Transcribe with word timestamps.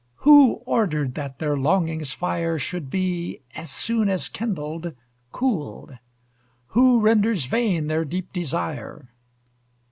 Who 0.25 0.53
ordered 0.65 1.13
that 1.13 1.37
their 1.37 1.55
longing's 1.55 2.11
fire 2.11 2.57
Should 2.57 2.89
be, 2.89 3.41
as 3.53 3.69
soon 3.69 4.09
as 4.09 4.29
kindled, 4.29 4.95
cooled? 5.31 5.99
Who 6.69 6.99
renders 7.01 7.45
vain 7.45 7.85
their 7.85 8.03
deep 8.03 8.33
desire? 8.33 9.09